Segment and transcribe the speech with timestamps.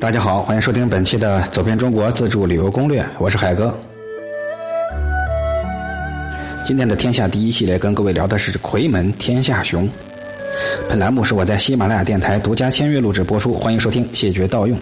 [0.00, 3.76] 大家好，欢迎收听本期的《走遍中国自助旅游攻略》，我是海哥。
[6.64, 9.88] 今天的天下第一系列跟各位聊的是夔门天下雄。
[10.88, 14.78] 本栏目是我在喜马拉雅电台独家签约录制播出，欢迎收听，谢绝盗用。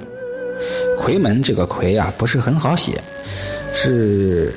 [0.98, 3.00] 夔门这个夔啊，不是很好写，
[3.72, 4.53] 是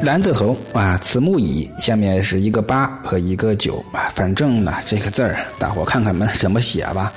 [0.00, 7.12] 蓝字头啊，此木乙，下面是一个八和一个九啊，反正呢这个字儿，大伙看看们怎么写吧。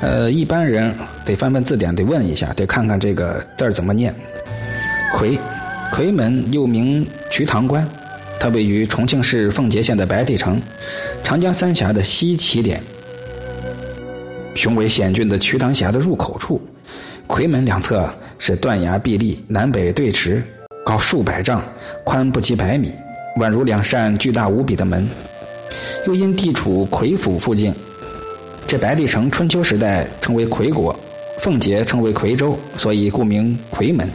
[0.00, 0.94] 呃，一般人
[1.24, 4.14] 得翻翻字典，得问一下，得看看这个字儿怎么念。
[5.12, 5.36] 夔，
[5.92, 7.86] 夔门又名瞿塘关，
[8.38, 10.62] 它位于重庆市奉节县的白帝城，
[11.24, 12.80] 长江三峡的西起点，
[14.54, 16.62] 雄伟险峻的瞿塘峡的入口处。
[17.26, 18.08] 夔门两侧
[18.38, 20.42] 是断崖壁立，南北对峙，
[20.84, 21.62] 高数百丈，
[22.04, 22.92] 宽不及百米，
[23.38, 25.08] 宛如两扇巨大无比的门。
[26.06, 27.72] 又因地处夔府附近。
[28.66, 30.98] 这白帝城春秋时代称为夔国，
[31.40, 34.08] 奉节称为夔州，所以故名夔门。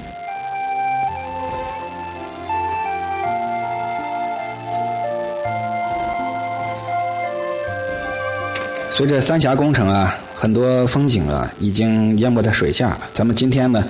[8.92, 13.02] 随着三峡工程啊，很多风景啊已经淹没在水下了。
[13.14, 13.86] 咱们今天呢，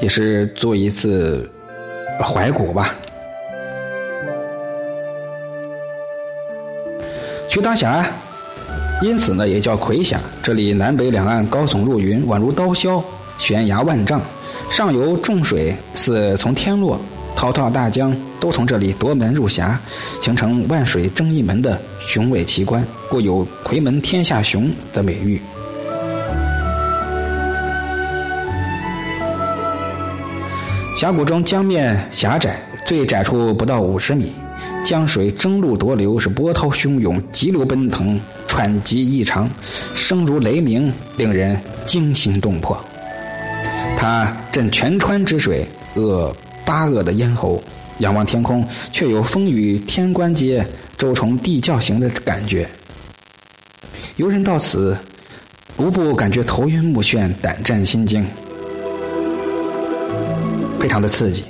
[0.00, 1.50] 也是做一次
[2.22, 2.94] 怀古吧。
[7.50, 8.06] 瞿塘峡。
[9.02, 10.20] 因此呢，也叫夔峡。
[10.44, 13.02] 这里南北两岸高耸入云，宛如刀削，
[13.36, 14.20] 悬崖万丈。
[14.70, 16.96] 上游众水似从天落，
[17.34, 19.76] 滔滔大江都从这里夺门入峡，
[20.20, 25.42] 形成万水争一门的雄伟奇观，故有“夔门天下雄”的美誉。
[30.94, 34.32] 峡谷中江面狭窄，最窄处不到五十米。
[34.84, 39.48] 江水争路夺流，是波涛汹涌，急流奔腾，湍急异常，
[39.94, 42.78] 声如雷鸣，令人惊心动魄。
[43.96, 46.34] 它震全川之水，扼
[46.64, 47.62] 八恶的咽喉。
[47.98, 50.66] 仰望天空，却有风雨天关阶，
[50.98, 52.68] 周虫地窖行的感觉。
[54.16, 54.96] 游人到此，
[55.76, 58.26] 无不感觉头晕目眩，胆战心惊，
[60.82, 61.44] 非常的刺激。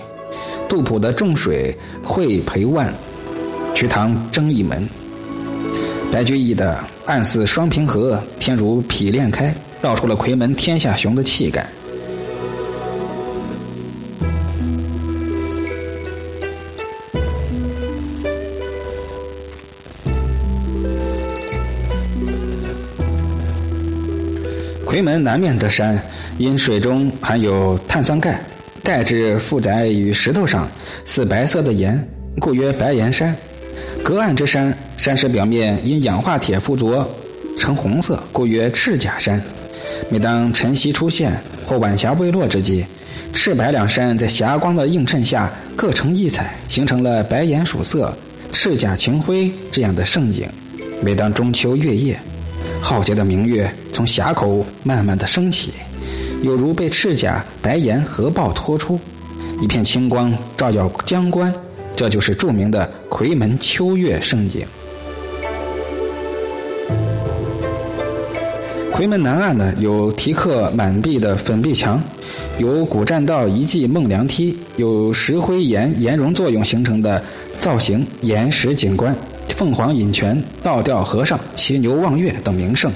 [0.69, 2.93] 杜甫的“众水汇陪万”。
[3.75, 4.87] 瞿塘争一门，
[6.12, 11.66] 白居易的“暗似双平河，天如匹练开”，道出了夔门天下雄的气概。
[24.87, 25.99] 夔门南面的山，
[26.37, 28.38] 因水中含有碳酸钙，
[28.82, 30.69] 钙质附载于石头上，
[31.04, 32.04] 似白色的岩，
[32.41, 33.34] 故曰白岩山。
[34.03, 37.09] 隔岸之山，山石表面因氧化铁附着
[37.56, 39.41] 呈红色，故曰赤甲山。
[40.10, 41.32] 每当晨曦出现
[41.65, 42.84] 或晚霞未落之际，
[43.32, 48.12] 赤白两山在霞光的映衬下各成异彩，形成了白岩曙色、
[48.53, 50.49] 赤甲晴辉这样的盛景。
[51.00, 52.19] 每当中秋月夜，
[52.81, 55.72] 浩劫的明月从峡口慢慢的升起，
[56.43, 58.99] 有如被赤甲白岩合抱托出，
[59.61, 61.53] 一片青光照耀江关。
[61.95, 64.67] 这就是著名的夔门秋月胜景。
[68.93, 72.03] 夔门南岸呢，有题刻满壁的粉壁墙，
[72.59, 77.23] 有古栈道遗迹孟良梯，有石灰岩岩溶作用形成的
[77.59, 79.15] 造型岩石景观，
[79.57, 82.91] 凤凰饮泉、倒吊和尚、犀牛望月等名胜。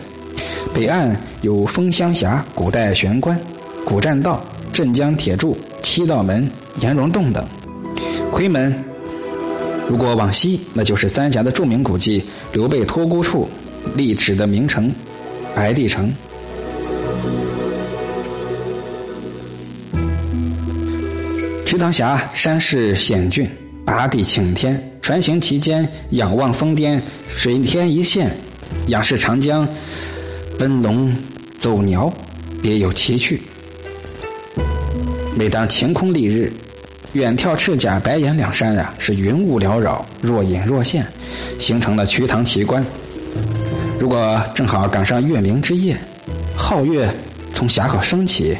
[0.77, 3.41] 北岸有枫香峡、古代玄关、
[3.83, 4.45] 古栈道、
[4.75, 6.47] 镇江铁柱、七道门、
[6.83, 7.43] 岩溶洞等。
[8.31, 8.85] 夔门，
[9.89, 12.23] 如果往西，那就是三峡的著名古迹
[12.53, 13.49] 刘备托孤处
[13.95, 14.93] 立址的名城
[15.55, 16.13] 白帝城。
[21.65, 23.49] 瞿塘峡山势险峻，
[23.83, 27.01] 拔地擎天，船行其间，仰望峰巅，
[27.35, 28.31] 水天一线，
[28.89, 29.67] 仰视长江，
[30.59, 31.15] 奔龙
[31.59, 32.11] 走鸟，
[32.63, 33.43] 别有奇趣。
[35.37, 36.53] 每当晴空丽日。
[37.13, 41.07] 远眺赤甲、白岩两山啊，是云雾缭绕，若隐若现，
[41.59, 42.85] 形成了瞿塘奇观。
[43.99, 45.97] 如果正好赶上月明之夜，
[46.59, 47.09] 皓月
[47.55, 48.57] 从峡口升起，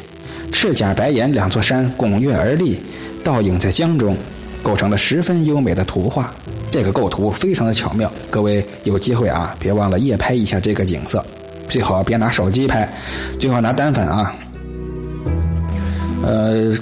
[0.51, 2.79] 赤甲、白岩两座山拱月而立，
[3.23, 4.17] 倒影在江中，
[4.63, 6.33] 构成了十分优美的图画。
[6.71, 11.23] 这个构图非常的巧妙，各位有机会啊，别忘了夜拍一下这个景色，
[11.67, 12.87] 最好别拿手机拍，
[13.39, 14.33] 最好拿单反啊。
[16.23, 16.75] 呃。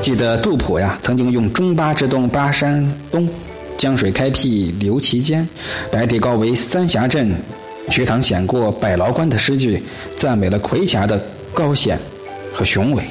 [0.00, 3.28] 记得杜甫呀，曾经用“中巴之东，巴山东，
[3.76, 5.46] 江水开辟流其间，
[5.90, 7.34] 白帝高为三峡镇，
[7.90, 9.82] 瞿塘险过百牢关的诗句，
[10.16, 11.20] 赞美了魁峡的
[11.52, 11.98] 高险
[12.54, 13.02] 和雄伟。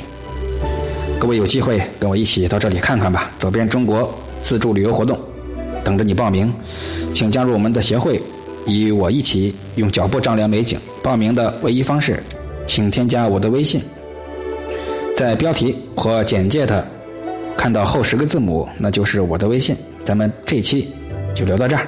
[1.20, 4.12] 各位有机会跟我一起到这里看看吧，走遍中国
[4.42, 5.20] 自助旅游活动，
[5.84, 6.52] 等着你报名。
[7.14, 8.20] 请加入我们的协会，
[8.68, 10.80] 与我一起用脚步丈量美景。
[11.02, 12.22] 报名的唯一方式，
[12.68, 13.81] 请添加我的微信，
[15.16, 16.88] 在标题或简介的
[17.58, 19.75] 看到后十个字母，那就是我的微信。
[20.04, 20.90] 咱们这期
[21.34, 21.88] 就聊到这儿。